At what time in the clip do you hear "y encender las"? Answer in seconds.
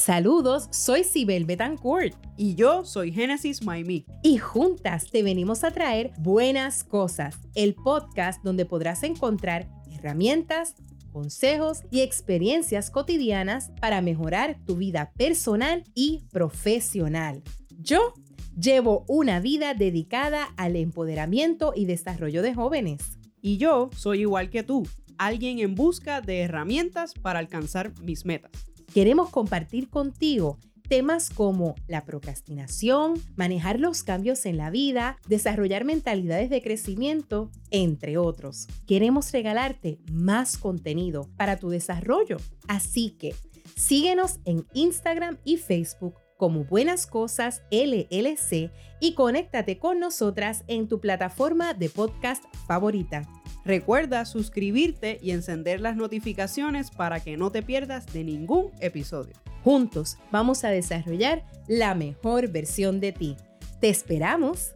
55.22-55.96